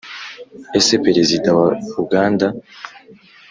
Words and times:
ese 0.79 0.93
perezida 1.05 1.49
wa 1.59 1.69
uganda 2.03 2.47